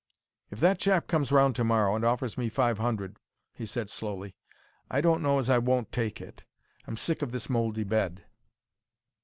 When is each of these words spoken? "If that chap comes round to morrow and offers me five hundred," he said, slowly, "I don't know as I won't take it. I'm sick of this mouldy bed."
"If 0.49 0.59
that 0.61 0.79
chap 0.79 1.05
comes 1.05 1.31
round 1.31 1.55
to 1.57 1.63
morrow 1.63 1.95
and 1.95 2.03
offers 2.03 2.35
me 2.35 2.49
five 2.49 2.79
hundred," 2.79 3.17
he 3.53 3.67
said, 3.67 3.87
slowly, 3.91 4.35
"I 4.89 4.99
don't 4.99 5.21
know 5.21 5.37
as 5.37 5.47
I 5.47 5.59
won't 5.59 5.91
take 5.91 6.19
it. 6.19 6.43
I'm 6.87 6.97
sick 6.97 7.21
of 7.21 7.31
this 7.31 7.51
mouldy 7.51 7.83
bed." 7.83 8.23